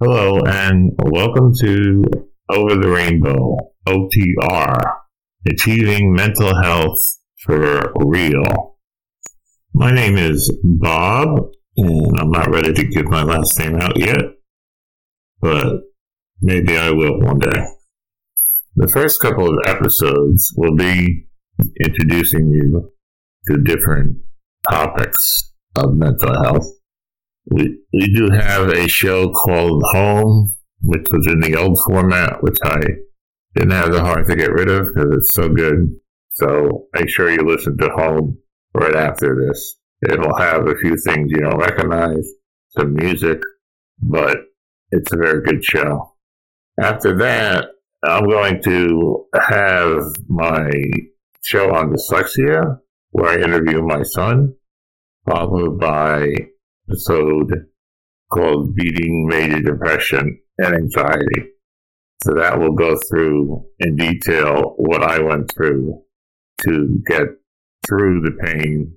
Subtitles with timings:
[0.00, 2.04] Hello and welcome to
[2.48, 3.56] Over the Rainbow,
[3.88, 4.78] OTR,
[5.50, 7.00] Achieving Mental Health
[7.44, 8.76] for Real.
[9.74, 14.22] My name is Bob, and I'm not ready to give my last name out yet,
[15.40, 15.80] but
[16.40, 17.60] maybe I will one day.
[18.76, 21.26] The first couple of episodes will be
[21.84, 22.92] introducing you
[23.48, 24.18] to different
[24.70, 26.66] topics of mental health.
[27.50, 32.58] We, we do have a show called Home, which was in the old format, which
[32.62, 32.78] I
[33.54, 35.88] didn't have the heart to get rid of because it's so good.
[36.32, 38.38] So make sure you listen to Home
[38.74, 39.76] right after this.
[40.08, 42.28] It'll have a few things you don't recognize,
[42.70, 43.40] some music,
[44.00, 44.38] but
[44.90, 46.14] it's a very good show.
[46.80, 47.66] After that,
[48.04, 50.70] I'm going to have my
[51.42, 52.78] show on dyslexia,
[53.10, 54.54] where I interview my son,
[55.28, 56.28] followed by
[56.88, 57.50] episode
[58.32, 61.52] called Beating Major Depression and Anxiety.
[62.24, 66.02] So that will go through in detail what I went through
[66.62, 67.26] to get
[67.86, 68.94] through the pain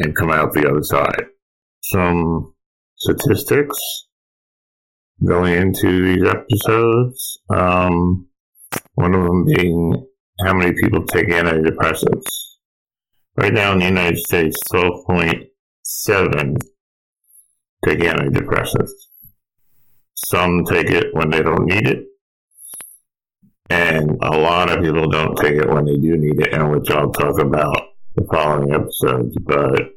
[0.00, 1.26] and come out the other side.
[1.84, 2.54] Some
[2.96, 3.78] statistics
[5.24, 7.38] going into these episodes.
[7.50, 8.28] Um,
[8.94, 10.06] one of them being
[10.44, 12.26] how many people take antidepressants.
[13.36, 16.56] Right now in the United States, 12.7
[17.84, 18.90] take antidepressants.
[20.14, 22.04] Some take it when they don't need it,
[23.70, 26.90] and a lot of people don't take it when they do need it, and which
[26.90, 27.76] I'll talk about
[28.16, 29.36] the following episodes.
[29.40, 29.92] But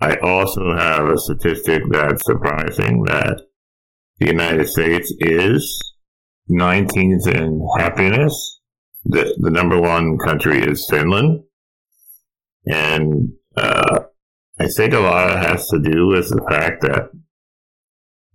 [0.00, 3.40] I also have a statistic that's surprising that
[4.18, 5.94] the United States is
[6.50, 8.60] 19th in happiness.
[9.04, 11.44] The, the number one country is Finland.
[12.66, 14.03] And uh,
[14.58, 17.10] I think a lot has to do with the fact that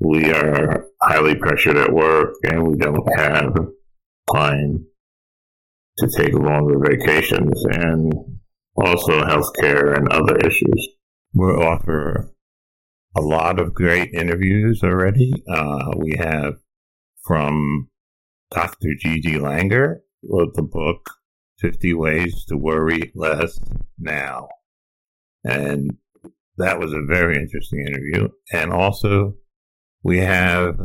[0.00, 3.54] we are highly pressured at work and we don't have
[4.34, 4.86] time
[5.98, 8.12] to take longer vacations and
[8.76, 10.88] also healthcare and other issues.
[11.34, 12.32] We'll offer
[13.16, 15.32] a lot of great interviews already.
[15.48, 16.54] Uh, we have
[17.24, 17.88] from
[18.50, 18.94] Dr.
[18.98, 21.10] Gigi Langer, wrote the book
[21.60, 23.60] 50 Ways to Worry Less
[23.98, 24.48] Now.
[25.44, 25.96] And
[26.58, 28.28] that was a very interesting interview.
[28.52, 29.34] And also,
[30.02, 30.76] we have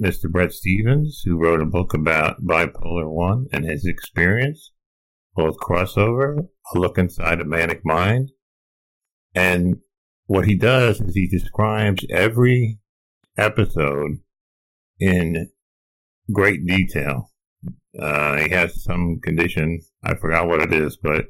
[0.00, 0.30] Mr.
[0.30, 4.72] Brett Stevens, who wrote a book about bipolar 1 and his experience,
[5.34, 8.30] both crossover, a look inside a manic mind.
[9.34, 9.76] And
[10.26, 12.78] what he does is he describes every
[13.38, 14.18] episode
[15.00, 15.50] in
[16.32, 17.30] great detail.
[17.98, 21.26] Uh, he has some condition, I forgot what it is, but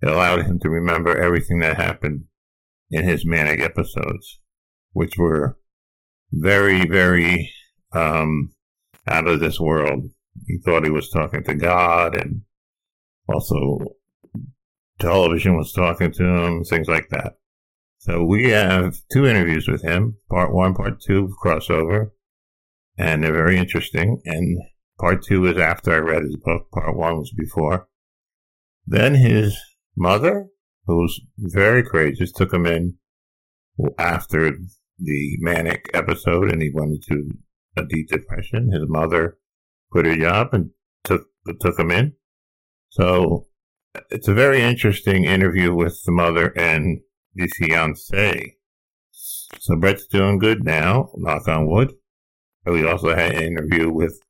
[0.00, 2.24] it allowed him to remember everything that happened
[2.90, 4.40] in his manic episodes,
[4.92, 5.58] which were
[6.32, 7.50] very, very
[7.92, 8.50] um,
[9.06, 10.10] out of this world.
[10.46, 12.42] He thought he was talking to God, and
[13.28, 13.78] also
[14.98, 17.34] television was talking to him, things like that.
[17.98, 22.12] So we have two interviews with him, part one, part two, crossover,
[22.96, 24.20] and they're very interesting.
[24.24, 24.58] And
[24.98, 26.70] part two is after I read his book.
[26.72, 27.88] Part one was before.
[28.86, 29.58] Then his
[29.96, 30.46] mother,
[30.88, 32.94] who was very courageous, took him in
[33.98, 34.52] after
[34.98, 37.30] the manic episode, and he went into
[37.76, 38.72] a deep depression.
[38.72, 39.36] His mother
[39.92, 40.70] quit her job and
[41.04, 41.26] took
[41.60, 42.14] took him in.
[42.88, 43.46] So
[44.10, 47.00] it's a very interesting interview with the mother and
[47.34, 48.56] the fiance.
[49.12, 51.92] So Brett's doing good now, knock on wood.
[52.64, 54.20] We also had an interview with,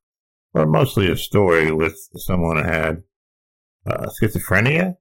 [0.55, 3.03] or mostly a story with someone who had
[3.87, 4.97] uh, schizophrenia.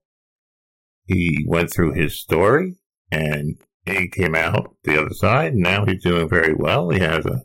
[1.08, 2.76] He went through his story
[3.10, 3.56] and
[3.86, 5.54] he came out the other side.
[5.54, 6.90] And now he's doing very well.
[6.90, 7.42] He has a,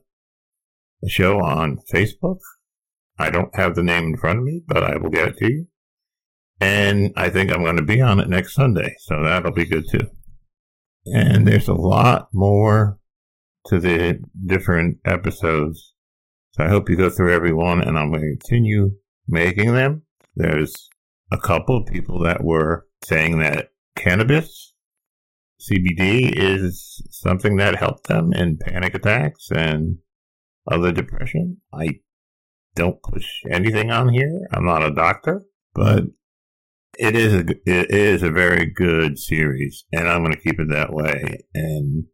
[1.04, 2.39] a show on Facebook.
[3.18, 5.51] I don't have the name in front of me, but I will get it to
[5.51, 5.68] you.
[6.60, 9.86] And I think I'm going to be on it next Sunday, so that'll be good
[9.89, 10.07] too.
[11.06, 13.00] And there's a lot more
[13.68, 15.94] to the different episodes.
[16.51, 18.92] So I hope you go through every one and I'm going to continue
[19.27, 20.04] making them.
[20.36, 20.89] There's
[21.31, 24.73] a couple of people that were saying that cannabis,
[25.61, 29.97] CBD, is something that helped them in panic attacks and
[30.71, 31.57] other depression.
[31.73, 32.00] I
[32.75, 34.47] don't push anything on here.
[34.51, 36.05] I'm not a doctor, but
[36.97, 40.69] it is a, it is a very good series and I'm going to keep it
[40.69, 41.39] that way.
[41.53, 42.06] And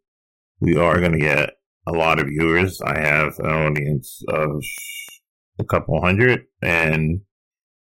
[0.60, 1.50] we are going to get
[1.86, 2.80] a lot of viewers.
[2.82, 4.62] I have an audience of
[5.58, 7.20] a couple hundred, and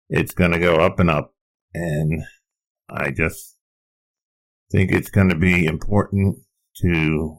[0.08, 1.34] it's going to go up and up.
[1.74, 2.22] And
[2.94, 3.56] I just
[4.70, 6.38] think it's going to be important
[6.82, 7.36] to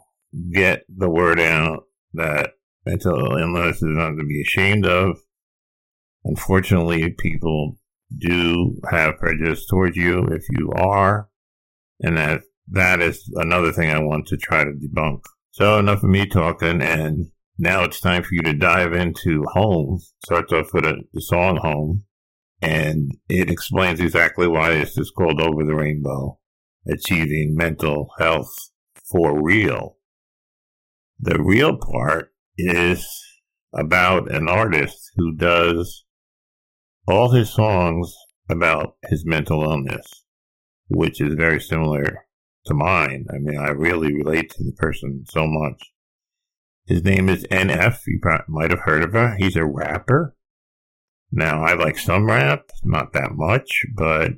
[0.52, 1.84] get the word out
[2.14, 2.52] that
[2.86, 5.18] mental illness is nothing to be ashamed of.
[6.26, 7.78] Unfortunately, people
[8.18, 11.30] do have prejudice towards you if you are,
[12.00, 15.22] and that that is another thing I want to try to debunk.
[15.52, 17.28] So enough of me talking, and
[17.58, 20.00] now it's time for you to dive into Home.
[20.26, 22.06] Starts off with a, the song Home,
[22.64, 26.40] and it explains exactly why this is called Over the Rainbow,
[26.88, 28.54] achieving mental health
[29.12, 29.98] for real.
[31.20, 33.06] The real part is
[33.74, 36.06] about an artist who does
[37.06, 38.16] all his songs
[38.50, 40.24] about his mental illness,
[40.88, 42.26] which is very similar
[42.66, 43.26] to mine.
[43.30, 45.92] I mean, I really relate to the person so much.
[46.86, 48.00] His name is NF.
[48.08, 49.36] You might have heard of her.
[49.38, 50.36] He's a rapper.
[51.36, 54.34] Now, I like some rap, not that much, but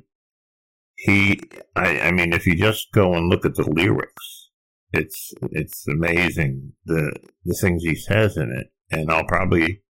[0.94, 1.42] he,
[1.74, 4.48] I, I mean, if you just go and look at the lyrics,
[4.94, 7.14] it's, it's amazing the,
[7.44, 8.68] the things he says in it.
[8.90, 9.82] And I'll probably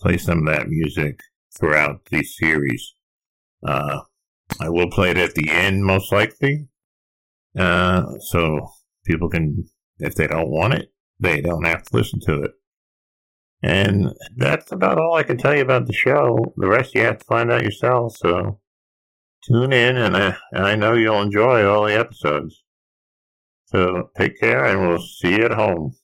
[0.00, 1.20] play some of that music
[1.58, 2.94] throughout the series.
[3.66, 4.00] Uh,
[4.60, 6.68] I will play it at the end, most likely.
[7.58, 8.68] Uh, so
[9.06, 9.64] people can,
[9.98, 12.50] if they don't want it, they don't have to listen to it.
[13.62, 16.38] And that's about all I can tell you about the show.
[16.56, 18.16] The rest you have to find out yourself.
[18.16, 18.60] So
[19.46, 22.62] tune in, and I, I know you'll enjoy all the episodes.
[23.66, 25.94] So take care, and we'll see you at home.